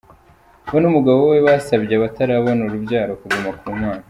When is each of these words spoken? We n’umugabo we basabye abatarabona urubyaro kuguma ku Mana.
We 0.71 0.77
n’umugabo 0.81 1.19
we 1.31 1.37
basabye 1.45 1.93
abatarabona 1.95 2.61
urubyaro 2.63 3.11
kuguma 3.21 3.49
ku 3.59 3.65
Mana. 3.81 3.99